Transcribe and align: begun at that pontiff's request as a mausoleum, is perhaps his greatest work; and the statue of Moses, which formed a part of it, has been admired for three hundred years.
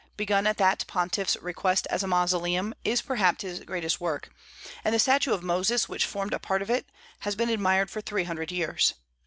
begun 0.17 0.47
at 0.47 0.57
that 0.57 0.83
pontiff's 0.87 1.37
request 1.43 1.85
as 1.91 2.01
a 2.01 2.07
mausoleum, 2.07 2.73
is 2.83 3.03
perhaps 3.03 3.43
his 3.43 3.59
greatest 3.59 4.01
work; 4.01 4.31
and 4.83 4.95
the 4.95 4.97
statue 4.97 5.31
of 5.31 5.43
Moses, 5.43 5.87
which 5.87 6.07
formed 6.07 6.33
a 6.33 6.39
part 6.39 6.63
of 6.63 6.71
it, 6.71 6.87
has 7.19 7.35
been 7.35 7.49
admired 7.49 7.91
for 7.91 8.01
three 8.01 8.23
hundred 8.23 8.51
years. 8.51 8.95